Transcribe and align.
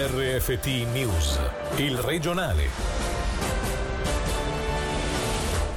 RFT 0.00 0.66
News, 0.92 1.40
il 1.78 1.96
regionale. 1.98 2.68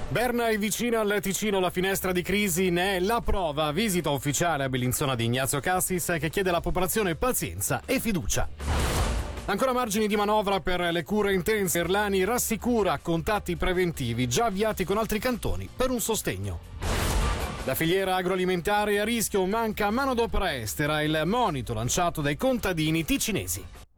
Berna 0.10 0.50
è 0.50 0.60
vicina 0.60 1.00
al 1.00 1.18
Ticino, 1.20 1.60
la 1.60 1.72
finestra 1.72 2.12
di 2.12 2.22
crisi 2.22 2.70
ne 2.70 2.97
è 2.97 2.99
la 2.99 3.22
prova. 3.26 3.72
Visita 3.72 4.12
ufficiale 4.12 4.65
a 4.65 4.70
Bellinzona 4.70 5.15
di 5.15 5.26
Ignazio 5.26 5.60
Cassis 5.60 6.18
che 6.20 6.29
chiede 6.29 6.49
alla 6.49 6.60
popolazione 6.60 7.15
pazienza 7.15 7.81
e 7.84 7.99
fiducia. 7.99 8.47
Ancora 9.46 9.74
margini 9.74 10.06
di 10.06 10.15
manovra 10.15 10.60
per 10.60 10.81
le 10.81 11.01
cure 11.01 11.33
intense. 11.33 11.79
Erlani 11.79 12.24
rassicura 12.24 12.99
contatti 12.99 13.56
preventivi 13.56 14.28
già 14.28 14.46
avviati 14.46 14.83
con 14.83 14.99
altri 14.99 15.17
cantoni 15.17 15.67
per 15.76 15.90
un 15.90 15.99
sostegno. 15.99 16.59
La 17.66 17.73
filiera 17.73 18.17
agroalimentare 18.17 18.94
è 18.94 18.98
a 18.99 19.03
rischio, 19.03 19.48
manca 19.48 19.90
manodopera 19.90 20.55
estera, 20.55 21.02
il 21.02 21.23
monito 21.26 21.73
lanciato 21.73 22.22
dai 22.22 22.38
contadini 22.38 23.04
ticinesi. 23.04 23.90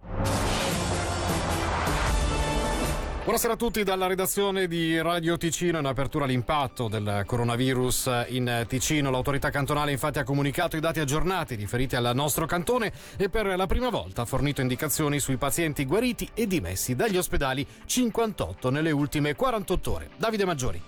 Buonasera 3.23 3.53
a 3.53 3.55
tutti 3.55 3.83
dalla 3.83 4.07
redazione 4.07 4.67
di 4.67 5.01
Radio 5.01 5.37
Ticino. 5.37 5.79
In 5.79 5.85
apertura 5.85 6.25
l'impatto 6.25 6.89
del 6.89 7.23
coronavirus 7.25 8.25
in 8.27 8.65
Ticino. 8.67 9.09
L'autorità 9.11 9.49
cantonale 9.49 9.91
infatti 9.93 10.19
ha 10.19 10.25
comunicato 10.25 10.75
i 10.75 10.81
dati 10.81 10.99
aggiornati 10.99 11.55
riferiti 11.55 11.95
al 11.95 12.11
nostro 12.13 12.45
cantone 12.45 12.91
e 13.15 13.29
per 13.29 13.45
la 13.45 13.65
prima 13.65 13.89
volta 13.89 14.23
ha 14.23 14.25
fornito 14.25 14.59
indicazioni 14.59 15.19
sui 15.19 15.37
pazienti 15.37 15.85
guariti 15.85 16.29
e 16.33 16.47
dimessi 16.47 16.95
dagli 16.95 17.15
ospedali 17.15 17.65
58 17.85 18.69
nelle 18.69 18.91
ultime 18.91 19.35
48 19.35 19.91
ore. 19.93 20.09
Davide 20.17 20.43
Maggiori. 20.43 20.81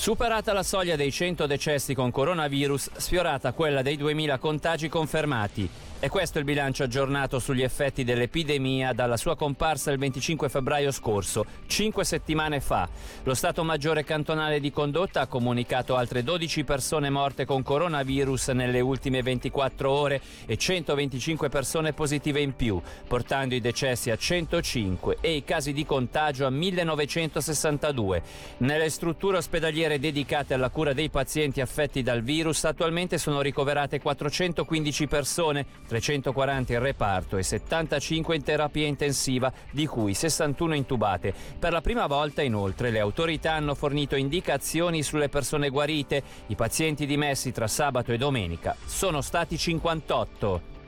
Superata 0.00 0.54
la 0.54 0.62
soglia 0.62 0.96
dei 0.96 1.12
100 1.12 1.46
decessi 1.46 1.92
con 1.92 2.10
coronavirus, 2.10 2.92
sfiorata 2.96 3.52
quella 3.52 3.82
dei 3.82 3.98
2000 3.98 4.38
contagi 4.38 4.88
confermati. 4.88 5.68
E 6.02 6.08
questo 6.08 6.38
è 6.38 6.40
il 6.40 6.46
bilancio 6.46 6.84
aggiornato 6.84 7.38
sugli 7.38 7.60
effetti 7.60 8.04
dell'epidemia 8.04 8.94
dalla 8.94 9.18
sua 9.18 9.36
comparsa 9.36 9.90
il 9.90 9.98
25 9.98 10.48
febbraio 10.48 10.90
scorso, 10.92 11.44
cinque 11.66 12.04
settimane 12.04 12.60
fa. 12.60 12.88
Lo 13.24 13.34
Stato 13.34 13.62
Maggiore 13.64 14.02
Cantonale 14.02 14.60
di 14.60 14.70
Condotta 14.70 15.20
ha 15.20 15.26
comunicato 15.26 15.96
altre 15.96 16.22
12 16.22 16.64
persone 16.64 17.10
morte 17.10 17.44
con 17.44 17.62
coronavirus 17.62 18.48
nelle 18.48 18.80
ultime 18.80 19.20
24 19.20 19.90
ore 19.90 20.22
e 20.46 20.56
125 20.56 21.50
persone 21.50 21.92
positive 21.92 22.40
in 22.40 22.56
più, 22.56 22.80
portando 23.06 23.54
i 23.54 23.60
decessi 23.60 24.10
a 24.10 24.16
105 24.16 25.18
e 25.20 25.32
i 25.32 25.44
casi 25.44 25.74
di 25.74 25.84
contagio 25.84 26.46
a 26.46 26.50
1962. 26.50 28.22
Nelle 28.58 28.88
strutture 28.88 29.36
ospedaliere 29.36 29.89
dedicate 29.98 30.54
alla 30.54 30.70
cura 30.70 30.92
dei 30.92 31.10
pazienti 31.10 31.60
affetti 31.60 32.02
dal 32.02 32.22
virus 32.22 32.64
attualmente 32.64 33.18
sono 33.18 33.40
ricoverate 33.40 34.00
415 34.00 35.06
persone 35.06 35.66
340 35.86 36.72
in 36.72 36.78
reparto 36.78 37.36
e 37.36 37.42
75 37.42 38.36
in 38.36 38.42
terapia 38.42 38.86
intensiva, 38.86 39.52
di 39.70 39.86
cui 39.86 40.14
61 40.14 40.74
intubate. 40.74 41.34
Per 41.58 41.72
la 41.72 41.80
prima 41.80 42.06
volta, 42.06 42.42
inoltre, 42.42 42.90
le 42.90 43.00
autorità 43.00 43.54
hanno 43.54 43.74
fornito 43.74 44.16
indicazioni 44.16 45.02
sulle 45.02 45.28
persone 45.28 45.70
guarite. 45.70 46.22
I 46.46 46.54
pazienti 46.54 47.06
dimessi 47.06 47.52
tra 47.52 47.66
sabato 47.66 48.12
e 48.12 48.18
domenica 48.18 48.76
sono 48.84 49.20
stati 49.20 49.58
58. 49.58 50.78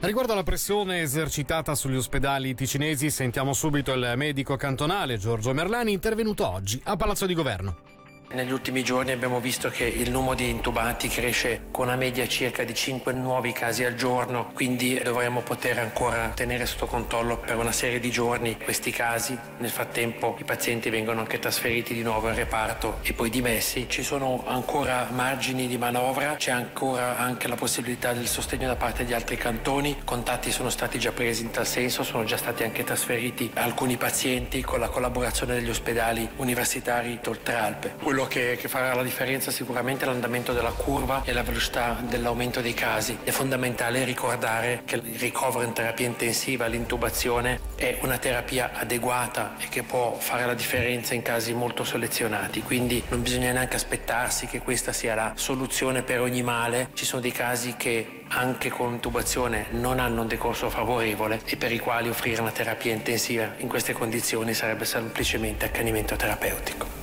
Riguardo 0.00 0.32
alla 0.32 0.44
pressione 0.44 1.00
esercitata 1.02 1.74
sugli 1.74 1.96
ospedali 1.96 2.54
ticinesi, 2.54 3.10
sentiamo 3.10 3.52
subito 3.52 3.92
il 3.92 4.12
medico 4.14 4.54
cantonale 4.54 5.18
Giorgio 5.18 5.52
Merlani 5.52 5.92
intervenuto 5.92 6.48
oggi 6.48 6.80
a 6.84 6.94
Palazzo 6.94 7.26
di 7.26 7.34
Governo. 7.34 7.87
Negli 8.30 8.52
ultimi 8.52 8.84
giorni 8.84 9.12
abbiamo 9.12 9.40
visto 9.40 9.70
che 9.70 9.84
il 9.84 10.10
numero 10.10 10.34
di 10.34 10.50
intubati 10.50 11.08
cresce 11.08 11.62
con 11.70 11.86
una 11.86 11.96
media 11.96 12.28
circa 12.28 12.62
di 12.62 12.74
5 12.74 13.14
nuovi 13.14 13.52
casi 13.52 13.84
al 13.84 13.94
giorno, 13.94 14.50
quindi 14.52 15.00
dovremmo 15.02 15.40
poter 15.40 15.78
ancora 15.78 16.28
tenere 16.34 16.66
sotto 16.66 16.84
controllo 16.84 17.38
per 17.38 17.56
una 17.56 17.72
serie 17.72 17.98
di 17.98 18.10
giorni 18.10 18.58
questi 18.62 18.90
casi. 18.90 19.36
Nel 19.56 19.70
frattempo 19.70 20.36
i 20.38 20.44
pazienti 20.44 20.90
vengono 20.90 21.20
anche 21.20 21.38
trasferiti 21.38 21.94
di 21.94 22.02
nuovo 22.02 22.28
in 22.28 22.34
reparto 22.34 22.98
e 23.00 23.14
poi 23.14 23.30
dimessi. 23.30 23.86
Ci 23.88 24.02
sono 24.02 24.44
ancora 24.46 25.08
margini 25.10 25.66
di 25.66 25.78
manovra, 25.78 26.34
c'è 26.36 26.50
ancora 26.50 27.16
anche 27.16 27.48
la 27.48 27.56
possibilità 27.56 28.12
del 28.12 28.26
sostegno 28.26 28.66
da 28.66 28.76
parte 28.76 29.06
di 29.06 29.14
altri 29.14 29.38
cantoni. 29.38 30.02
Contatti 30.04 30.50
sono 30.50 30.68
stati 30.68 30.98
già 30.98 31.12
presi 31.12 31.44
in 31.44 31.50
tal 31.50 31.66
senso, 31.66 32.02
sono 32.02 32.24
già 32.24 32.36
stati 32.36 32.62
anche 32.62 32.84
trasferiti 32.84 33.50
alcuni 33.54 33.96
pazienti 33.96 34.60
con 34.60 34.80
la 34.80 34.90
collaborazione 34.90 35.54
degli 35.54 35.70
ospedali 35.70 36.28
universitari 36.36 37.18
d'Oltralpe. 37.22 37.94
Quello 38.02 38.17
che, 38.26 38.56
che, 38.60 38.68
farà 38.68 38.94
la 38.94 39.02
differenza 39.02 39.50
sicuramente 39.50 40.04
è 40.04 40.08
l'andamento 40.08 40.52
della 40.52 40.72
curva 40.72 41.22
e 41.24 41.32
la 41.32 41.42
velocità 41.42 41.98
dell'aumento 42.00 42.60
dei 42.60 42.74
casi. 42.74 43.18
È 43.22 43.30
fondamentale 43.30 44.04
ricordare 44.04 44.82
che 44.84 44.96
il 44.96 45.18
ricovero 45.18 45.64
in 45.64 45.72
terapia 45.72 46.06
intensiva, 46.06 46.66
l'intubazione, 46.66 47.60
è 47.76 47.98
una 48.02 48.18
terapia 48.18 48.70
adeguata 48.74 49.56
e 49.58 49.68
che 49.68 49.82
può 49.82 50.16
fare 50.18 50.46
la 50.46 50.54
differenza 50.54 51.14
in 51.14 51.22
casi 51.22 51.52
molto 51.54 51.84
selezionati. 51.84 52.62
Quindi 52.62 53.02
non 53.08 53.22
bisogna 53.22 53.52
neanche 53.52 53.76
aspettarsi 53.76 54.46
che 54.46 54.60
questa 54.60 54.92
sia 54.92 55.14
la 55.14 55.32
soluzione 55.36 56.02
per 56.02 56.20
ogni 56.20 56.42
male. 56.42 56.90
Ci 56.94 57.04
sono 57.04 57.20
dei 57.20 57.32
casi 57.32 57.74
che 57.76 58.22
anche 58.28 58.68
con 58.68 58.92
intubazione 58.92 59.66
non 59.70 59.98
hanno 59.98 60.22
un 60.22 60.28
decorso 60.28 60.68
favorevole 60.70 61.40
e 61.44 61.56
per 61.56 61.72
i 61.72 61.78
quali 61.78 62.08
offrire 62.08 62.40
una 62.40 62.50
terapia 62.50 62.92
intensiva 62.92 63.54
in 63.58 63.68
queste 63.68 63.92
condizioni 63.92 64.54
sarebbe 64.54 64.84
semplicemente 64.84 65.64
accanimento 65.64 66.16
terapeutico. 66.16 66.97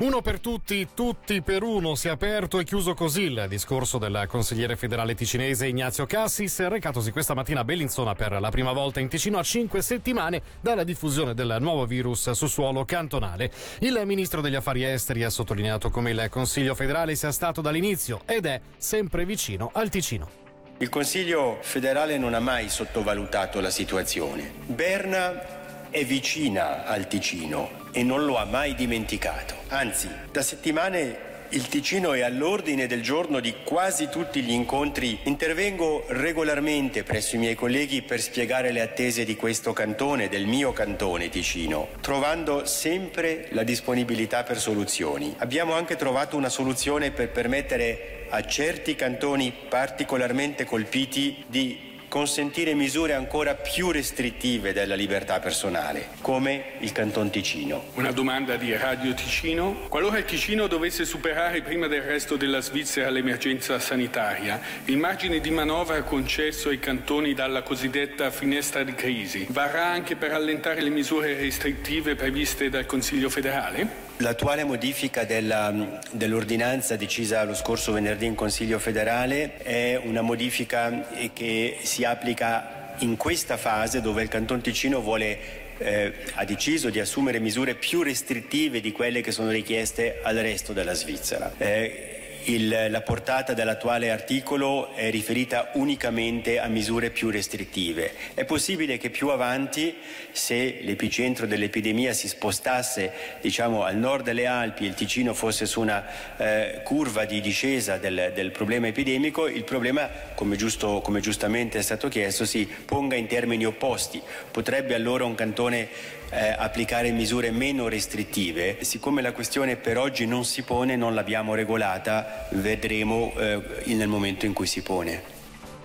Uno 0.00 0.22
per 0.22 0.38
tutti, 0.38 0.86
tutti 0.94 1.42
per 1.42 1.64
uno. 1.64 1.96
Si 1.96 2.06
è 2.06 2.12
aperto 2.12 2.60
e 2.60 2.64
chiuso 2.64 2.94
così 2.94 3.22
il 3.22 3.46
discorso 3.48 3.98
del 3.98 4.26
consigliere 4.28 4.76
federale 4.76 5.16
ticinese 5.16 5.66
Ignazio 5.66 6.06
Cassis, 6.06 6.64
recatosi 6.68 7.10
questa 7.10 7.34
mattina 7.34 7.60
a 7.60 7.64
Bellinzona 7.64 8.14
per 8.14 8.38
la 8.40 8.48
prima 8.50 8.70
volta 8.70 9.00
in 9.00 9.08
Ticino 9.08 9.38
a 9.38 9.42
cinque 9.42 9.82
settimane 9.82 10.40
dalla 10.60 10.84
diffusione 10.84 11.34
del 11.34 11.56
nuovo 11.58 11.84
virus 11.84 12.30
su 12.30 12.46
suolo 12.46 12.84
cantonale. 12.84 13.50
Il 13.80 14.00
ministro 14.04 14.40
degli 14.40 14.54
affari 14.54 14.84
esteri 14.84 15.24
ha 15.24 15.30
sottolineato 15.30 15.90
come 15.90 16.12
il 16.12 16.28
Consiglio 16.30 16.76
federale 16.76 17.16
sia 17.16 17.32
stato 17.32 17.60
dall'inizio 17.60 18.20
ed 18.24 18.46
è 18.46 18.60
sempre 18.76 19.24
vicino 19.24 19.70
al 19.74 19.88
Ticino. 19.88 20.30
Il 20.78 20.90
Consiglio 20.90 21.58
federale 21.60 22.18
non 22.18 22.34
ha 22.34 22.40
mai 22.40 22.68
sottovalutato 22.68 23.58
la 23.58 23.70
situazione. 23.70 24.52
Berna 24.64 25.90
è 25.90 26.04
vicina 26.04 26.86
al 26.86 27.08
Ticino 27.08 27.86
e 27.92 28.02
non 28.02 28.24
lo 28.24 28.36
ha 28.36 28.44
mai 28.44 28.74
dimenticato. 28.74 29.54
Anzi, 29.68 30.08
da 30.30 30.42
settimane 30.42 31.26
il 31.50 31.66
Ticino 31.66 32.12
è 32.12 32.20
all'ordine 32.20 32.86
del 32.86 33.00
giorno 33.00 33.40
di 33.40 33.54
quasi 33.64 34.10
tutti 34.10 34.42
gli 34.42 34.50
incontri. 34.50 35.20
Intervengo 35.22 36.04
regolarmente 36.08 37.04
presso 37.04 37.36
i 37.36 37.38
miei 37.38 37.54
colleghi 37.54 38.02
per 38.02 38.20
spiegare 38.20 38.70
le 38.70 38.82
attese 38.82 39.24
di 39.24 39.34
questo 39.34 39.72
cantone, 39.72 40.28
del 40.28 40.44
mio 40.44 40.72
cantone 40.72 41.30
Ticino, 41.30 41.88
trovando 42.02 42.66
sempre 42.66 43.48
la 43.52 43.62
disponibilità 43.62 44.42
per 44.42 44.58
soluzioni. 44.58 45.34
Abbiamo 45.38 45.72
anche 45.72 45.96
trovato 45.96 46.36
una 46.36 46.50
soluzione 46.50 47.12
per 47.12 47.30
permettere 47.30 48.26
a 48.28 48.44
certi 48.44 48.94
cantoni 48.94 49.50
particolarmente 49.70 50.66
colpiti 50.66 51.44
di 51.46 51.87
consentire 52.08 52.74
misure 52.74 53.12
ancora 53.12 53.54
più 53.54 53.90
restrittive 53.90 54.72
della 54.72 54.94
libertà 54.94 55.38
personale, 55.38 56.08
come 56.22 56.72
il 56.80 56.90
Canton 56.92 57.30
Ticino. 57.30 57.84
Una 57.94 58.12
domanda 58.12 58.56
di 58.56 58.74
Radio 58.74 59.14
Ticino. 59.14 59.86
Qualora 59.88 60.18
il 60.18 60.24
Ticino 60.24 60.66
dovesse 60.66 61.04
superare 61.04 61.62
prima 61.62 61.86
del 61.86 62.02
resto 62.02 62.36
della 62.36 62.60
Svizzera 62.60 63.10
l'emergenza 63.10 63.78
sanitaria, 63.78 64.60
il 64.86 64.96
margine 64.96 65.40
di 65.40 65.50
manovra 65.50 66.02
concesso 66.02 66.70
ai 66.70 66.78
cantoni 66.78 67.34
dalla 67.34 67.62
cosiddetta 67.62 68.30
finestra 68.30 68.82
di 68.82 68.94
crisi 68.94 69.46
varrà 69.50 69.86
anche 69.86 70.16
per 70.16 70.32
allentare 70.32 70.80
le 70.80 70.90
misure 70.90 71.34
restrittive 71.34 72.14
previste 72.14 72.68
dal 72.70 72.86
Consiglio 72.86 73.28
federale? 73.28 74.07
L'attuale 74.20 74.64
modifica 74.64 75.24
della, 75.24 76.00
dell'ordinanza 76.10 76.96
decisa 76.96 77.44
lo 77.44 77.54
scorso 77.54 77.92
venerdì 77.92 78.26
in 78.26 78.34
Consiglio 78.34 78.80
federale 78.80 79.58
è 79.58 80.00
una 80.02 80.22
modifica 80.22 81.06
che 81.32 81.78
si 81.82 82.02
applica 82.02 82.96
in 82.98 83.16
questa 83.16 83.56
fase 83.56 84.00
dove 84.00 84.22
il 84.22 84.28
Canton 84.28 84.60
Ticino 84.60 85.00
vuole 85.00 85.66
eh, 85.78 86.12
ha 86.34 86.44
deciso 86.44 86.90
di 86.90 86.98
assumere 86.98 87.38
misure 87.38 87.76
più 87.76 88.02
restrittive 88.02 88.80
di 88.80 88.90
quelle 88.90 89.20
che 89.20 89.30
sono 89.30 89.50
richieste 89.50 90.18
al 90.22 90.34
resto 90.34 90.72
della 90.72 90.94
Svizzera. 90.94 91.52
Eh, 91.56 92.17
il, 92.48 92.86
la 92.90 93.00
portata 93.02 93.52
dell'attuale 93.52 94.10
articolo 94.10 94.94
è 94.94 95.10
riferita 95.10 95.70
unicamente 95.74 96.58
a 96.58 96.66
misure 96.68 97.10
più 97.10 97.30
restrittive. 97.30 98.12
È 98.34 98.44
possibile 98.44 98.96
che 98.96 99.10
più 99.10 99.28
avanti, 99.28 99.94
se 100.32 100.78
l'epicentro 100.82 101.46
dell'epidemia 101.46 102.12
si 102.12 102.28
spostasse 102.28 103.12
diciamo, 103.40 103.84
al 103.84 103.96
nord 103.96 104.24
delle 104.24 104.46
Alpi 104.46 104.84
e 104.84 104.88
il 104.88 104.94
Ticino 104.94 105.34
fosse 105.34 105.66
su 105.66 105.80
una 105.80 106.04
eh, 106.36 106.80
curva 106.84 107.24
di 107.24 107.40
discesa 107.40 107.96
del, 107.98 108.32
del, 108.34 108.50
problema 108.50 108.86
epidemico, 108.86 109.46
il 109.46 109.64
problema, 109.64 110.08
come, 110.34 110.56
giusto, 110.56 111.00
come 111.00 111.20
giustamente 111.20 111.78
è 111.78 111.82
stato 111.82 112.08
chiesto, 112.08 112.44
si 112.44 112.66
ponga 112.84 113.16
in 113.16 113.26
termini 113.26 113.66
opposti. 113.66 114.20
Potrebbe 114.50 114.94
allora 114.94 115.24
un 115.24 115.34
cantone 115.34 115.88
eh, 116.30 116.54
applicare 116.56 117.10
misure 117.10 117.50
meno 117.50 117.88
restrittive. 117.88 118.84
Siccome 118.84 119.22
la 119.22 119.32
questione 119.32 119.76
per 119.76 119.98
oggi 119.98 120.26
non 120.26 120.44
si 120.44 120.62
pone, 120.62 120.96
non 120.96 121.14
l'abbiamo 121.14 121.54
regolata, 121.54 122.48
vedremo 122.52 123.32
eh, 123.36 123.60
nel 123.86 124.08
momento 124.08 124.46
in 124.46 124.52
cui 124.52 124.66
si 124.66 124.82
pone. 124.82 125.37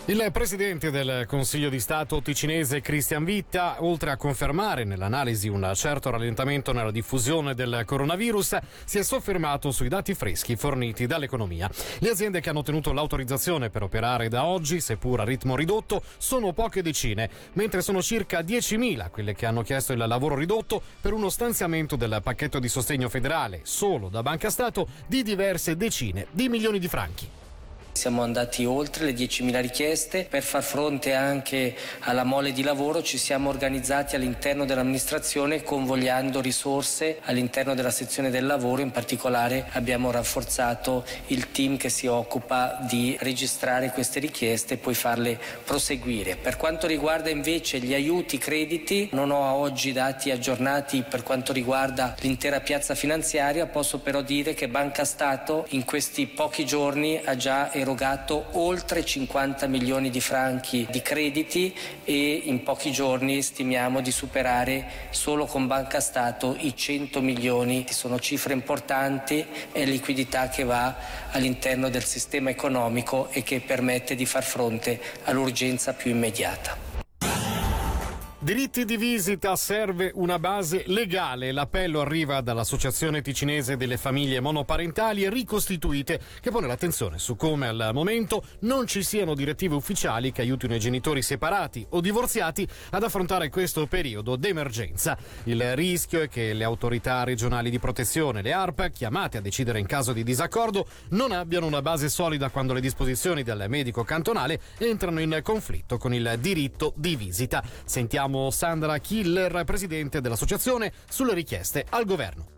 Il 0.07 0.31
presidente 0.33 0.91
del 0.91 1.23
Consiglio 1.27 1.69
di 1.69 1.79
Stato 1.79 2.21
ticinese 2.21 2.81
Christian 2.81 3.23
Vitta, 3.23 3.77
oltre 3.79 4.11
a 4.11 4.17
confermare 4.17 4.83
nell'analisi 4.83 5.47
un 5.47 5.71
certo 5.75 6.09
rallentamento 6.09 6.73
nella 6.73 6.91
diffusione 6.91 7.55
del 7.55 7.83
coronavirus, 7.85 8.57
si 8.83 8.97
è 8.97 9.01
soffermato 9.01 9.71
sui 9.71 9.87
dati 9.87 10.13
freschi 10.13 10.57
forniti 10.57 11.07
dall'economia. 11.07 11.69
Le 11.99 12.09
aziende 12.09 12.41
che 12.41 12.49
hanno 12.49 12.59
ottenuto 12.59 12.91
l'autorizzazione 12.91 13.69
per 13.69 13.83
operare 13.83 14.27
da 14.27 14.43
oggi, 14.43 14.81
seppur 14.81 15.21
a 15.21 15.23
ritmo 15.23 15.55
ridotto, 15.55 16.03
sono 16.17 16.51
poche 16.51 16.81
decine, 16.81 17.29
mentre 17.53 17.81
sono 17.81 18.01
circa 18.01 18.41
10.000 18.41 19.09
quelle 19.09 19.33
che 19.33 19.45
hanno 19.45 19.61
chiesto 19.61 19.93
il 19.93 20.05
lavoro 20.05 20.35
ridotto 20.35 20.81
per 20.99 21.13
uno 21.13 21.29
stanziamento 21.29 21.95
del 21.95 22.19
pacchetto 22.21 22.59
di 22.59 22.67
sostegno 22.67 23.07
federale, 23.07 23.61
solo 23.63 24.09
da 24.09 24.21
Banca 24.21 24.49
Stato, 24.49 24.85
di 25.07 25.23
diverse 25.23 25.77
decine 25.77 26.27
di 26.31 26.49
milioni 26.49 26.77
di 26.77 26.89
franchi. 26.89 27.29
Siamo 27.93 28.23
andati 28.23 28.65
oltre 28.65 29.05
le 29.05 29.13
10.000 29.13 29.61
richieste. 29.61 30.25
Per 30.27 30.41
far 30.41 30.63
fronte 30.63 31.13
anche 31.13 31.75
alla 31.99 32.23
mole 32.23 32.51
di 32.51 32.63
lavoro 32.63 33.03
ci 33.03 33.19
siamo 33.19 33.49
organizzati 33.49 34.15
all'interno 34.15 34.65
dell'amministrazione 34.65 35.61
convogliando 35.61 36.41
risorse 36.41 37.19
all'interno 37.21 37.75
della 37.75 37.91
sezione 37.91 38.31
del 38.31 38.47
lavoro, 38.47 38.81
in 38.81 38.89
particolare 38.91 39.67
abbiamo 39.73 40.09
rafforzato 40.11 41.05
il 41.27 41.51
team 41.51 41.77
che 41.77 41.89
si 41.89 42.07
occupa 42.07 42.79
di 42.81 43.15
registrare 43.21 43.91
queste 43.91 44.19
richieste 44.19 44.73
e 44.73 44.77
poi 44.77 44.95
farle 44.95 45.39
proseguire. 45.63 46.35
Per 46.35 46.57
quanto 46.57 46.87
riguarda 46.87 47.29
invece 47.29 47.79
gli 47.79 47.93
aiuti 47.93 48.37
crediti, 48.39 49.09
non 49.11 49.29
ho 49.29 49.53
oggi 49.53 49.93
dati 49.93 50.31
aggiornati 50.31 51.05
per 51.07 51.21
quanto 51.21 51.53
riguarda 51.53 52.15
l'intera 52.19 52.59
piazza 52.59 52.95
finanziaria, 52.95 53.67
posso 53.67 53.99
però 53.99 54.21
dire 54.21 54.55
che 54.55 54.67
Banca 54.67 55.05
Stato 55.05 55.67
in 55.69 55.85
questi 55.85 56.25
pochi 56.25 56.65
giorni 56.65 57.21
ha 57.23 57.37
già 57.37 57.67
erogato 57.71 57.81
oltre 58.51 59.03
50 59.03 59.67
milioni 59.67 60.09
di 60.09 60.21
franchi 60.21 60.87
di 60.89 61.01
crediti 61.01 61.75
e 62.03 62.41
in 62.45 62.63
pochi 62.63 62.91
giorni 62.91 63.41
stimiamo 63.41 64.01
di 64.01 64.11
superare 64.11 65.07
solo 65.09 65.45
con 65.45 65.67
Banca 65.67 65.99
Stato 65.99 66.55
i 66.59 66.75
100 66.75 67.21
milioni. 67.21 67.85
Sono 67.89 68.19
cifre 68.19 68.53
importanti, 68.53 69.45
è 69.71 69.83
liquidità 69.85 70.49
che 70.49 70.63
va 70.63 70.95
all'interno 71.31 71.89
del 71.89 72.03
sistema 72.03 72.49
economico 72.49 73.29
e 73.31 73.43
che 73.43 73.59
permette 73.59 74.15
di 74.15 74.25
far 74.25 74.43
fronte 74.43 74.99
all'urgenza 75.23 75.93
più 75.93 76.11
immediata. 76.11 76.92
Diritti 78.43 78.83
di 78.83 78.97
visita 78.97 79.55
serve 79.55 80.11
una 80.15 80.37
base 80.37 80.83
legale. 80.87 81.53
L'appello 81.53 82.01
arriva 82.01 82.41
dall'Associazione 82.41 83.21
Ticinese 83.21 83.77
delle 83.77 83.95
Famiglie 83.95 84.41
Monoparentali 84.41 85.29
Ricostituite, 85.29 86.19
che 86.41 86.51
pone 86.51 86.67
l'attenzione 86.67 87.19
su 87.19 87.37
come 87.37 87.67
al 87.69 87.91
momento 87.93 88.43
non 88.59 88.85
ci 88.85 89.01
siano 89.01 89.33
direttive 89.33 89.75
ufficiali 89.75 90.33
che 90.33 90.41
aiutino 90.41 90.75
i 90.75 90.79
genitori 90.79 91.21
separati 91.21 91.85
o 91.91 92.01
divorziati 92.01 92.67
ad 92.89 93.03
affrontare 93.03 93.47
questo 93.47 93.87
periodo 93.87 94.35
d'emergenza. 94.35 95.17
Il 95.45 95.73
rischio 95.77 96.19
è 96.19 96.27
che 96.27 96.51
le 96.51 96.65
autorità 96.65 97.23
regionali 97.23 97.69
di 97.69 97.79
protezione, 97.79 98.41
le 98.41 98.51
ARP, 98.51 98.89
chiamate 98.91 99.37
a 99.37 99.41
decidere 99.41 99.79
in 99.79 99.85
caso 99.85 100.11
di 100.11 100.21
disaccordo, 100.21 100.85
non 101.11 101.31
abbiano 101.31 101.65
una 101.65 101.81
base 101.81 102.09
solida 102.09 102.49
quando 102.49 102.73
le 102.73 102.81
disposizioni 102.81 103.41
del 103.41 103.67
medico 103.69 104.03
cantonale 104.03 104.59
entrano 104.79 105.21
in 105.21 105.39
conflitto 105.41 105.97
con 105.97 106.13
il 106.13 106.35
diritto 106.41 106.91
di 106.97 107.15
visita. 107.15 107.63
Sentiamo 107.85 108.31
Sandra 108.51 108.97
Killer, 108.99 109.63
presidente 109.63 110.21
dell'associazione, 110.21 110.91
sulle 111.09 111.33
richieste 111.33 111.85
al 111.89 112.05
governo. 112.05 112.52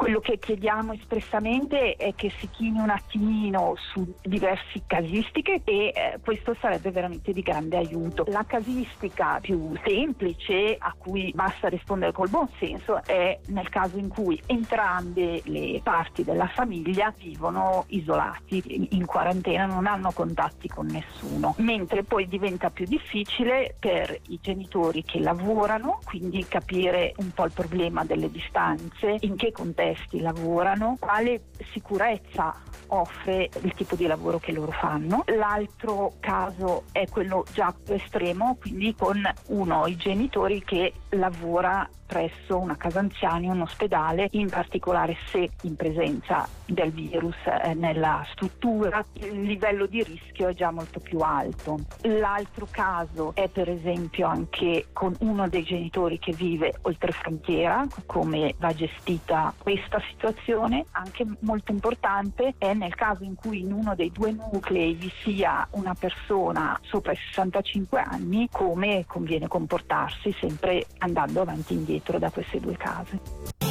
Quello 0.00 0.20
che 0.20 0.38
chiediamo 0.38 0.94
espressamente 0.94 1.94
è 1.96 2.14
che 2.14 2.32
si 2.38 2.48
chini 2.48 2.78
un 2.78 2.88
attimino 2.88 3.74
su 3.76 4.14
diverse 4.22 4.80
casistiche 4.86 5.60
e 5.62 5.92
eh, 5.94 6.18
questo 6.24 6.56
sarebbe 6.58 6.90
veramente 6.90 7.34
di 7.34 7.42
grande 7.42 7.76
aiuto. 7.76 8.24
La 8.28 8.46
casistica 8.46 9.40
più 9.42 9.76
semplice 9.84 10.76
a 10.78 10.94
cui 10.96 11.30
basta 11.34 11.68
rispondere 11.68 12.12
col 12.12 12.30
buon 12.30 12.48
senso 12.58 13.04
è 13.04 13.38
nel 13.48 13.68
caso 13.68 13.98
in 13.98 14.08
cui 14.08 14.40
entrambe 14.46 15.42
le 15.44 15.80
parti 15.82 16.24
della 16.24 16.48
famiglia 16.48 17.12
vivono 17.18 17.84
isolati, 17.88 18.88
in 18.92 19.04
quarantena, 19.04 19.66
non 19.66 19.84
hanno 19.84 20.12
contatti 20.12 20.66
con 20.66 20.86
nessuno, 20.86 21.54
mentre 21.58 22.04
poi 22.04 22.26
diventa 22.26 22.70
più 22.70 22.86
difficile 22.86 23.76
per 23.78 24.18
i 24.28 24.38
genitori 24.40 25.02
che 25.02 25.20
lavorano, 25.20 25.98
quindi 26.04 26.46
capire 26.48 27.12
un 27.18 27.32
po' 27.32 27.44
il 27.44 27.52
problema 27.52 28.02
delle 28.02 28.30
distanze, 28.30 29.18
in 29.20 29.36
che 29.36 29.52
contesto 29.52 29.88
questi 29.90 30.20
lavorano, 30.20 30.96
quale 31.00 31.46
sicurezza 31.72 32.54
offre 32.88 33.48
il 33.62 33.74
tipo 33.74 33.96
di 33.96 34.06
lavoro 34.06 34.38
che 34.38 34.52
loro 34.52 34.70
fanno. 34.72 35.24
L'altro 35.26 36.14
caso 36.20 36.84
è 36.92 37.08
quello 37.08 37.44
già 37.52 37.72
più 37.72 37.94
estremo, 37.94 38.56
quindi 38.60 38.94
con 38.96 39.20
uno, 39.48 39.86
i 39.86 39.96
genitori 39.96 40.62
che 40.62 40.92
lavora 41.10 41.88
presso 42.10 42.58
una 42.58 42.76
casa 42.76 42.98
anziani, 42.98 43.46
un 43.46 43.60
ospedale, 43.60 44.26
in 44.32 44.48
particolare 44.48 45.16
se 45.30 45.48
in 45.62 45.76
presenza 45.76 46.48
del 46.66 46.90
virus 46.90 47.36
eh, 47.46 47.74
nella 47.74 48.26
struttura, 48.32 49.04
il 49.12 49.42
livello 49.42 49.86
di 49.86 50.02
rischio 50.02 50.48
è 50.48 50.54
già 50.54 50.72
molto 50.72 50.98
più 50.98 51.20
alto. 51.20 51.78
L'altro 52.02 52.66
caso 52.68 53.32
è 53.34 53.48
per 53.48 53.68
esempio 53.68 54.26
anche 54.26 54.88
con 54.92 55.14
uno 55.20 55.48
dei 55.48 55.62
genitori 55.62 56.18
che 56.18 56.32
vive 56.32 56.74
oltre 56.82 57.12
frontiera, 57.12 57.86
come 58.06 58.56
va 58.58 58.74
gestita 58.74 59.54
questa 59.56 60.02
situazione, 60.10 60.86
anche 60.90 61.24
molto 61.40 61.70
importante 61.70 62.54
è 62.58 62.74
nel 62.74 62.96
caso 62.96 63.22
in 63.22 63.36
cui 63.36 63.60
in 63.60 63.72
uno 63.72 63.94
dei 63.94 64.10
due 64.10 64.32
nuclei 64.32 64.94
vi 64.94 65.12
sia 65.22 65.64
una 65.72 65.94
persona 65.94 66.76
sopra 66.82 67.12
i 67.12 67.16
65 67.16 68.00
anni, 68.00 68.48
come 68.50 69.04
conviene 69.06 69.46
comportarsi 69.46 70.34
sempre 70.40 70.86
andando 71.00 71.40
avanti 71.40 71.74
e 71.74 71.76
indietro 71.76 72.18
da 72.18 72.30
queste 72.30 72.60
due 72.60 72.76
case. 72.76 73.69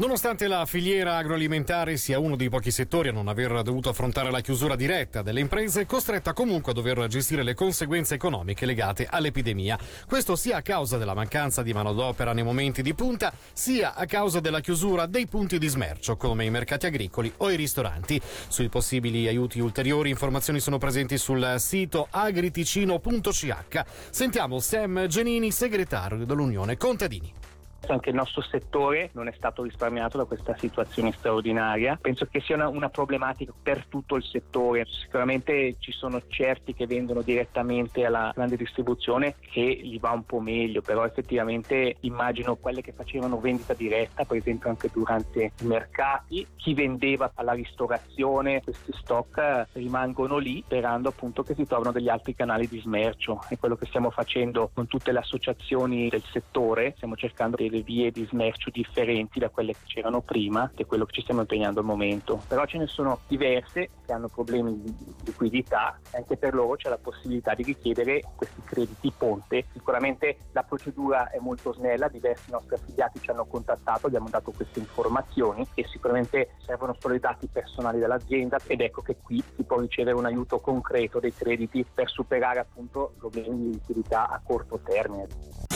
Nonostante 0.00 0.48
la 0.48 0.64
filiera 0.64 1.18
agroalimentare 1.18 1.98
sia 1.98 2.18
uno 2.18 2.34
dei 2.34 2.48
pochi 2.48 2.70
settori 2.70 3.10
a 3.10 3.12
non 3.12 3.28
aver 3.28 3.60
dovuto 3.60 3.90
affrontare 3.90 4.30
la 4.30 4.40
chiusura 4.40 4.74
diretta 4.74 5.20
delle 5.20 5.40
imprese, 5.40 5.84
costretta 5.84 6.32
comunque 6.32 6.72
a 6.72 6.74
dover 6.74 7.06
gestire 7.06 7.42
le 7.42 7.52
conseguenze 7.52 8.14
economiche 8.14 8.64
legate 8.64 9.06
all'epidemia. 9.06 9.78
Questo 10.08 10.36
sia 10.36 10.56
a 10.56 10.62
causa 10.62 10.96
della 10.96 11.12
mancanza 11.12 11.62
di 11.62 11.74
manodopera 11.74 12.32
nei 12.32 12.42
momenti 12.42 12.80
di 12.80 12.94
punta, 12.94 13.30
sia 13.52 13.92
a 13.94 14.06
causa 14.06 14.40
della 14.40 14.60
chiusura 14.60 15.04
dei 15.04 15.26
punti 15.26 15.58
di 15.58 15.68
smercio, 15.68 16.16
come 16.16 16.46
i 16.46 16.50
mercati 16.50 16.86
agricoli 16.86 17.30
o 17.36 17.50
i 17.50 17.56
ristoranti. 17.56 18.18
Sui 18.48 18.70
possibili 18.70 19.28
aiuti 19.28 19.60
ulteriori, 19.60 20.08
informazioni 20.08 20.60
sono 20.60 20.78
presenti 20.78 21.18
sul 21.18 21.56
sito 21.58 22.06
agriticino.ch. 22.08 23.82
Sentiamo 24.08 24.60
Sam 24.60 25.06
Genini, 25.08 25.52
segretario 25.52 26.24
dell'Unione 26.24 26.78
Contadini 26.78 27.39
anche 27.88 28.10
il 28.10 28.14
nostro 28.14 28.42
settore 28.42 29.10
non 29.12 29.28
è 29.28 29.32
stato 29.32 29.62
risparmiato 29.62 30.18
da 30.18 30.24
questa 30.24 30.56
situazione 30.56 31.12
straordinaria. 31.12 31.98
Penso 32.00 32.26
che 32.26 32.40
sia 32.40 32.56
una, 32.56 32.68
una, 32.68 32.88
problematica 32.88 33.52
per 33.62 33.86
tutto 33.86 34.16
il 34.16 34.24
settore. 34.24 34.84
Sicuramente 34.86 35.76
ci 35.78 35.92
sono 35.92 36.20
certi 36.28 36.74
che 36.74 36.86
vendono 36.86 37.22
direttamente 37.22 38.04
alla 38.04 38.32
grande 38.34 38.56
distribuzione 38.56 39.36
che 39.40 39.62
gli 39.62 39.98
va 39.98 40.10
un 40.10 40.24
po' 40.24 40.40
meglio, 40.40 40.82
però 40.82 41.04
effettivamente 41.04 41.96
immagino 42.00 42.56
quelle 42.56 42.82
che 42.82 42.92
facevano 42.92 43.40
vendita 43.40 43.74
diretta, 43.74 44.24
per 44.24 44.36
esempio 44.36 44.68
anche 44.68 44.90
durante 44.92 45.52
i 45.60 45.66
mercati, 45.66 46.46
chi 46.56 46.74
vendeva 46.74 47.30
alla 47.34 47.52
ristorazione, 47.52 48.62
questi 48.62 48.92
stock 48.94 49.68
rimangono 49.72 50.38
lì 50.38 50.62
sperando 50.64 51.08
appunto 51.08 51.42
che 51.42 51.54
si 51.54 51.66
trovino 51.66 51.92
degli 51.92 52.08
altri 52.08 52.34
canali 52.34 52.68
di 52.68 52.80
smercio. 52.80 53.40
È 53.48 53.58
quello 53.58 53.76
che 53.76 53.86
stiamo 53.86 54.10
facendo 54.10 54.70
con 54.72 54.86
tutte 54.86 55.12
le 55.12 55.20
associazioni 55.20 56.08
del 56.08 56.22
settore, 56.30 56.92
stiamo 56.96 57.16
cercando 57.16 57.56
di 57.56 57.69
delle 57.70 57.82
vie 57.82 58.10
di 58.10 58.26
smercio 58.26 58.70
differenti 58.70 59.38
da 59.38 59.48
quelle 59.48 59.72
che 59.72 59.84
c'erano 59.86 60.20
prima 60.20 60.70
e 60.74 60.84
quello 60.84 61.06
che 61.06 61.12
ci 61.12 61.22
stiamo 61.22 61.40
impegnando 61.40 61.80
al 61.80 61.86
momento. 61.86 62.42
Però 62.48 62.66
ce 62.66 62.78
ne 62.78 62.86
sono 62.86 63.20
diverse 63.26 63.90
che 64.04 64.12
hanno 64.12 64.28
problemi 64.28 64.82
di 64.82 64.94
liquidità 65.24 65.98
e 66.12 66.18
anche 66.18 66.36
per 66.36 66.52
loro 66.54 66.76
c'è 66.76 66.88
la 66.88 66.98
possibilità 66.98 67.54
di 67.54 67.62
richiedere 67.62 68.22
questi 68.36 68.60
crediti 68.64 69.12
ponte. 69.16 69.66
Sicuramente 69.72 70.38
la 70.52 70.64
procedura 70.64 71.30
è 71.30 71.38
molto 71.38 71.72
snella, 71.72 72.08
diversi 72.08 72.50
nostri 72.50 72.74
affiliati 72.74 73.20
ci 73.20 73.30
hanno 73.30 73.46
contattato, 73.46 74.08
abbiamo 74.08 74.28
dato 74.28 74.50
queste 74.50 74.80
informazioni 74.80 75.66
e 75.74 75.86
sicuramente 75.86 76.54
servono 76.58 76.96
solo 76.98 77.14
i 77.14 77.20
dati 77.20 77.46
personali 77.46 77.98
dell'azienda 77.98 78.58
ed 78.66 78.80
ecco 78.80 79.02
che 79.02 79.16
qui 79.22 79.42
si 79.54 79.62
può 79.62 79.78
ricevere 79.78 80.16
un 80.16 80.26
aiuto 80.26 80.58
concreto 80.58 81.20
dei 81.20 81.32
crediti 81.32 81.86
per 81.92 82.10
superare 82.10 82.58
appunto 82.58 83.14
problemi 83.16 83.56
di 83.58 83.70
liquidità 83.72 84.28
a 84.28 84.40
corto 84.42 84.80
termine. 84.82 85.69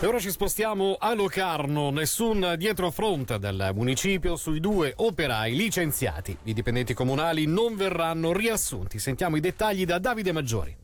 E 0.00 0.06
ora 0.06 0.20
ci 0.20 0.30
spostiamo 0.30 0.96
a 0.96 1.12
Locarno, 1.12 1.90
nessun 1.90 2.54
dietrofront 2.56 3.36
del 3.36 3.72
municipio 3.74 4.36
sui 4.36 4.60
due 4.60 4.92
operai 4.94 5.56
licenziati. 5.56 6.36
I 6.44 6.54
dipendenti 6.54 6.94
comunali 6.94 7.46
non 7.46 7.74
verranno 7.74 8.32
riassunti. 8.32 9.00
Sentiamo 9.00 9.34
i 9.34 9.40
dettagli 9.40 9.84
da 9.84 9.98
Davide 9.98 10.30
Maggiori. 10.30 10.76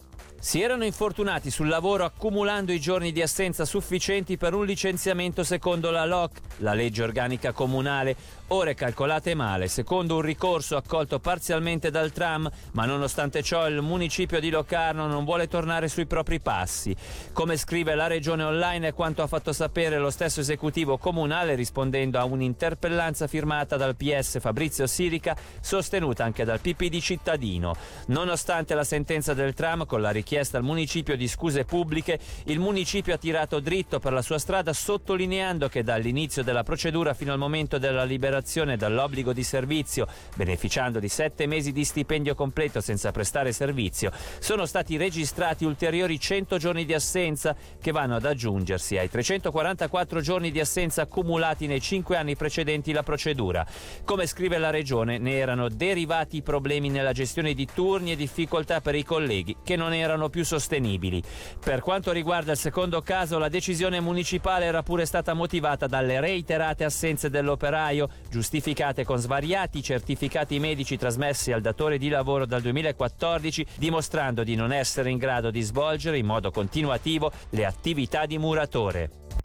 Si 0.44 0.60
erano 0.60 0.84
infortunati 0.84 1.50
sul 1.50 1.68
lavoro 1.68 2.04
accumulando 2.04 2.70
i 2.70 2.78
giorni 2.78 3.12
di 3.12 3.22
assenza 3.22 3.64
sufficienti 3.64 4.36
per 4.36 4.52
un 4.52 4.66
licenziamento 4.66 5.42
secondo 5.42 5.90
la 5.90 6.04
LOC, 6.04 6.38
la 6.58 6.74
legge 6.74 7.02
organica 7.02 7.52
comunale, 7.52 8.14
ore 8.48 8.74
calcolate 8.74 9.34
male, 9.34 9.68
secondo 9.68 10.16
un 10.16 10.20
ricorso 10.20 10.76
accolto 10.76 11.18
parzialmente 11.18 11.90
dal 11.90 12.12
tram, 12.12 12.48
ma 12.72 12.84
nonostante 12.84 13.42
ciò 13.42 13.66
il 13.66 13.80
municipio 13.80 14.38
di 14.38 14.50
Locarno 14.50 15.06
non 15.06 15.24
vuole 15.24 15.48
tornare 15.48 15.88
sui 15.88 16.04
propri 16.04 16.40
passi. 16.40 16.94
Come 17.32 17.56
scrive 17.56 17.94
la 17.94 18.06
regione 18.06 18.42
online 18.42 18.88
è 18.88 18.94
quanto 18.94 19.22
ha 19.22 19.26
fatto 19.26 19.54
sapere 19.54 19.96
lo 19.98 20.10
stesso 20.10 20.40
esecutivo 20.40 20.98
comunale 20.98 21.54
rispondendo 21.54 22.18
a 22.18 22.24
un'interpellanza 22.24 23.28
firmata 23.28 23.78
dal 23.78 23.96
PS 23.96 24.40
Fabrizio 24.40 24.86
Sirica, 24.86 25.34
sostenuta 25.62 26.22
anche 26.22 26.44
dal 26.44 26.60
PPD 26.60 27.00
cittadino. 27.00 27.74
Nonostante 28.08 28.74
la 28.74 28.84
sentenza 28.84 29.32
del 29.32 29.54
tram 29.54 29.86
con 29.86 30.02
la 30.02 30.10
richiesta 30.10 30.32
richiesta 30.34 30.58
al 30.58 30.64
municipio 30.64 31.16
di 31.16 31.28
scuse 31.28 31.64
pubbliche, 31.64 32.18
il 32.46 32.58
municipio 32.58 33.14
ha 33.14 33.18
tirato 33.18 33.60
dritto 33.60 34.00
per 34.00 34.12
la 34.12 34.20
sua 34.20 34.38
strada 34.38 34.72
sottolineando 34.72 35.68
che 35.68 35.84
dall'inizio 35.84 36.42
della 36.42 36.64
procedura 36.64 37.14
fino 37.14 37.32
al 37.32 37.38
momento 37.38 37.78
della 37.78 38.02
liberazione 38.02 38.76
dall'obbligo 38.76 39.32
di 39.32 39.44
servizio, 39.44 40.08
beneficiando 40.34 40.98
di 40.98 41.08
sette 41.08 41.46
mesi 41.46 41.70
di 41.70 41.84
stipendio 41.84 42.34
completo 42.34 42.80
senza 42.80 43.12
prestare 43.12 43.52
servizio, 43.52 44.10
sono 44.40 44.66
stati 44.66 44.96
registrati 44.96 45.64
ulteriori 45.64 46.18
100 46.18 46.58
giorni 46.58 46.84
di 46.84 46.94
assenza 46.94 47.54
che 47.80 47.92
vanno 47.92 48.16
ad 48.16 48.24
aggiungersi 48.24 48.98
ai 48.98 49.08
344 49.08 50.20
giorni 50.20 50.50
di 50.50 50.58
assenza 50.58 51.02
accumulati 51.02 51.68
nei 51.68 51.80
cinque 51.80 52.16
anni 52.16 52.34
precedenti 52.34 52.90
la 52.90 53.04
procedura. 53.04 53.64
Come 54.04 54.26
scrive 54.26 54.58
la 54.58 54.70
Regione, 54.70 55.18
ne 55.18 55.36
erano 55.36 55.68
derivati 55.68 56.42
problemi 56.42 56.88
nella 56.88 57.12
gestione 57.12 57.54
di 57.54 57.68
turni 57.72 58.10
e 58.10 58.16
difficoltà 58.16 58.80
per 58.80 58.96
i 58.96 59.04
colleghi 59.04 59.58
che 59.62 59.76
non 59.76 59.92
erano 59.92 60.22
erano 60.24 60.28
più 60.28 60.44
sostenibili. 60.44 61.22
Per 61.62 61.80
quanto 61.80 62.12
riguarda 62.12 62.52
il 62.52 62.58
secondo 62.58 63.00
caso, 63.02 63.38
la 63.38 63.48
decisione 63.48 64.00
municipale 64.00 64.64
era 64.64 64.82
pure 64.82 65.06
stata 65.06 65.34
motivata 65.34 65.86
dalle 65.86 66.20
reiterate 66.20 66.84
assenze 66.84 67.30
dell'operaio, 67.30 68.08
giustificate 68.30 69.04
con 69.04 69.18
svariati 69.18 69.82
certificati 69.82 70.58
medici 70.58 70.96
trasmessi 70.96 71.52
al 71.52 71.60
datore 71.60 71.98
di 71.98 72.08
lavoro 72.08 72.46
dal 72.46 72.62
2014, 72.62 73.66
dimostrando 73.76 74.42
di 74.42 74.54
non 74.54 74.72
essere 74.72 75.10
in 75.10 75.18
grado 75.18 75.50
di 75.50 75.60
svolgere 75.60 76.18
in 76.18 76.26
modo 76.26 76.50
continuativo 76.50 77.30
le 77.50 77.64
attività 77.64 78.26
di 78.26 78.38
muratore. 78.38 79.43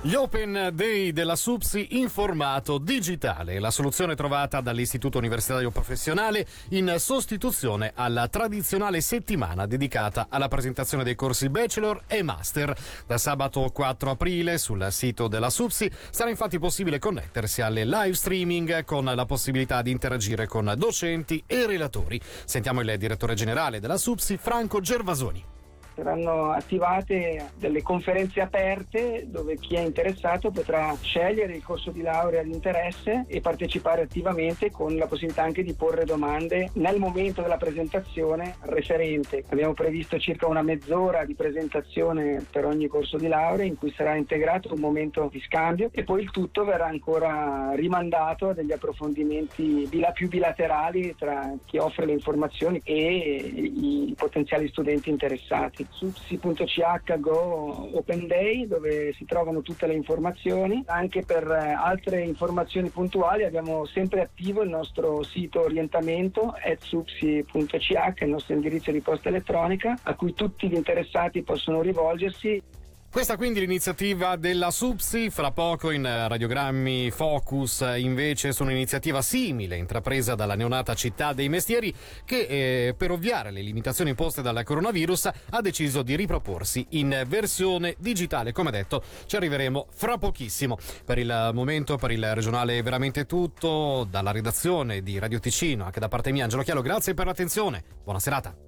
Gli 0.00 0.14
Open 0.14 0.70
Day 0.74 1.10
della 1.10 1.34
SUPSI 1.34 1.98
in 1.98 2.08
formato 2.08 2.78
digitale, 2.78 3.58
la 3.58 3.72
soluzione 3.72 4.14
trovata 4.14 4.60
dall'Istituto 4.60 5.18
Universitario 5.18 5.72
Professionale 5.72 6.46
in 6.68 6.94
sostituzione 6.98 7.90
alla 7.96 8.28
tradizionale 8.28 9.00
settimana 9.00 9.66
dedicata 9.66 10.28
alla 10.30 10.46
presentazione 10.46 11.02
dei 11.02 11.16
corsi 11.16 11.48
bachelor 11.48 12.04
e 12.06 12.22
master. 12.22 12.76
Da 13.08 13.18
sabato 13.18 13.68
4 13.72 14.10
aprile 14.10 14.56
sul 14.58 14.86
sito 14.92 15.26
della 15.26 15.50
SUPSI 15.50 15.90
sarà 16.10 16.30
infatti 16.30 16.60
possibile 16.60 17.00
connettersi 17.00 17.60
alle 17.60 17.84
live 17.84 18.14
streaming 18.14 18.84
con 18.84 19.04
la 19.04 19.26
possibilità 19.26 19.82
di 19.82 19.90
interagire 19.90 20.46
con 20.46 20.72
docenti 20.76 21.42
e 21.44 21.66
relatori. 21.66 22.20
Sentiamo 22.44 22.82
il 22.82 22.96
direttore 22.98 23.34
generale 23.34 23.80
della 23.80 23.98
SUPSI, 23.98 24.36
Franco 24.36 24.80
Gervasoni 24.80 25.56
saranno 25.98 26.52
attivate 26.52 27.50
delle 27.56 27.82
conferenze 27.82 28.40
aperte 28.40 29.24
dove 29.26 29.56
chi 29.56 29.74
è 29.74 29.80
interessato 29.80 30.52
potrà 30.52 30.94
scegliere 31.00 31.56
il 31.56 31.64
corso 31.64 31.90
di 31.90 32.02
laurea 32.02 32.44
di 32.44 32.52
interesse 32.52 33.24
e 33.26 33.40
partecipare 33.40 34.02
attivamente 34.02 34.70
con 34.70 34.94
la 34.94 35.08
possibilità 35.08 35.42
anche 35.42 35.64
di 35.64 35.74
porre 35.74 36.04
domande 36.04 36.70
nel 36.74 36.98
momento 36.98 37.42
della 37.42 37.56
presentazione 37.56 38.54
al 38.60 38.68
referente. 38.68 39.42
Abbiamo 39.48 39.74
previsto 39.74 40.18
circa 40.18 40.46
una 40.46 40.62
mezz'ora 40.62 41.24
di 41.24 41.34
presentazione 41.34 42.46
per 42.48 42.64
ogni 42.64 42.86
corso 42.86 43.16
di 43.16 43.26
laurea 43.26 43.66
in 43.66 43.76
cui 43.76 43.92
sarà 43.96 44.14
integrato 44.14 44.72
un 44.72 44.80
momento 44.80 45.28
di 45.32 45.40
scambio 45.40 45.90
e 45.92 46.04
poi 46.04 46.22
il 46.22 46.30
tutto 46.30 46.64
verrà 46.64 46.86
ancora 46.86 47.72
rimandato 47.74 48.50
a 48.50 48.54
degli 48.54 48.72
approfondimenti 48.72 49.88
più 50.14 50.28
bilaterali 50.28 51.14
tra 51.16 51.52
chi 51.64 51.78
offre 51.78 52.06
le 52.06 52.12
informazioni 52.12 52.80
e 52.84 53.14
i 53.14 54.14
potenziali 54.16 54.68
studenti 54.68 55.10
interessati 55.10 55.86
su 55.90 56.12
psi.ch 56.12 57.18
Go 57.18 57.96
Open 57.96 58.26
Day 58.26 58.66
dove 58.66 59.12
si 59.14 59.24
trovano 59.24 59.62
tutte 59.62 59.86
le 59.86 59.94
informazioni. 59.94 60.82
Anche 60.86 61.22
per 61.22 61.50
eh, 61.50 61.72
altre 61.72 62.22
informazioni 62.22 62.90
puntuali 62.90 63.44
abbiamo 63.44 63.84
sempre 63.86 64.22
attivo 64.22 64.62
il 64.62 64.68
nostro 64.68 65.22
sito 65.22 65.62
orientamento 65.62 66.54
supsi.ch, 66.80 68.20
il 68.20 68.28
nostro 68.28 68.54
indirizzo 68.54 68.90
di 68.90 69.00
posta 69.00 69.28
elettronica 69.28 69.98
a 70.02 70.14
cui 70.14 70.34
tutti 70.34 70.68
gli 70.68 70.74
interessati 70.74 71.42
possono 71.42 71.82
rivolgersi. 71.82 72.77
Questa 73.10 73.38
quindi 73.38 73.60
l'iniziativa 73.60 74.36
della 74.36 74.70
SUPSI, 74.70 75.30
fra 75.30 75.50
poco 75.50 75.90
in 75.90 76.02
radiogrammi 76.02 77.10
Focus 77.10 77.82
invece 77.96 78.52
su 78.52 78.64
un'iniziativa 78.64 79.22
simile 79.22 79.76
intrapresa 79.76 80.34
dalla 80.34 80.54
neonata 80.54 80.92
città 80.94 81.32
dei 81.32 81.48
mestieri 81.48 81.92
che 82.26 82.40
eh, 82.42 82.94
per 82.94 83.10
ovviare 83.10 83.50
le 83.50 83.62
limitazioni 83.62 84.10
imposte 84.10 84.42
dal 84.42 84.62
coronavirus 84.62 85.30
ha 85.48 85.60
deciso 85.62 86.02
di 86.02 86.16
riproporsi 86.16 86.84
in 86.90 87.24
versione 87.26 87.96
digitale. 87.98 88.52
Come 88.52 88.70
detto 88.70 89.02
ci 89.24 89.36
arriveremo 89.36 89.86
fra 89.90 90.18
pochissimo. 90.18 90.76
Per 91.02 91.16
il 91.16 91.50
momento, 91.54 91.96
per 91.96 92.10
il 92.10 92.34
regionale 92.34 92.76
è 92.76 92.82
veramente 92.82 93.24
tutto, 93.24 94.06
dalla 94.08 94.32
redazione 94.32 95.02
di 95.02 95.18
Radio 95.18 95.40
Ticino, 95.40 95.84
anche 95.84 95.98
da 95.98 96.08
parte 96.08 96.30
mia 96.30 96.44
Angelo 96.44 96.62
Chialo, 96.62 96.82
grazie 96.82 97.14
per 97.14 97.24
l'attenzione, 97.24 97.82
buona 98.04 98.20
serata 98.20 98.67